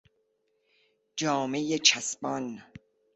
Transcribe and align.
جامهی 1.15 1.79
چسبان 1.79 2.63